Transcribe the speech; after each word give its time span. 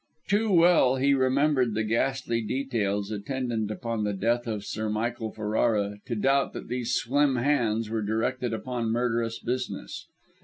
Too 0.27 0.51
well 0.51 0.95
he 0.95 1.13
remembered 1.13 1.75
the 1.75 1.83
ghastly 1.83 2.41
details 2.41 3.11
attendant 3.11 3.69
upon 3.69 4.03
the 4.03 4.13
death 4.15 4.47
of 4.47 4.65
Sir 4.65 4.89
Michael 4.89 5.31
Ferrara 5.31 5.99
to 6.07 6.15
doubt 6.15 6.53
that 6.53 6.69
these 6.69 6.95
slim 6.95 7.35
hands 7.35 7.87
were 7.87 8.01
directed 8.01 8.51
upon 8.51 8.89
murderous 8.89 9.37
business. 9.37 10.07